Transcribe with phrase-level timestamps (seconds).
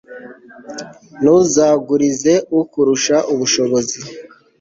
[1.21, 3.97] ntuzagurize ukurusha ubushobozi